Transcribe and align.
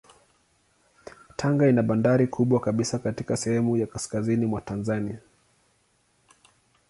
Tanga 1.35 1.67
ina 1.69 1.83
bandari 1.83 2.27
kubwa 2.27 2.59
kabisa 2.61 2.99
katika 2.99 3.37
sehemu 3.37 3.77
ya 3.77 3.87
kaskazini 3.87 4.45
mwa 4.45 4.61
Tanzania. 4.61 5.19